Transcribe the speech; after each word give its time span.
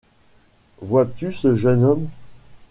Vois-tu 0.81 1.31
ce 1.31 1.53
jeune 1.53 1.85
homme? 1.85 2.07